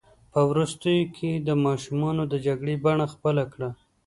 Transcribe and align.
په 0.31 0.39
وروستیو 0.49 1.11
کې 1.15 1.29
یې 1.35 1.43
د 1.47 1.49
ماشومانو 1.65 2.23
د 2.27 2.33
جګړې 2.45 2.75
بڼه 2.83 3.05
خپله 3.13 3.43
کړه. 3.53 3.69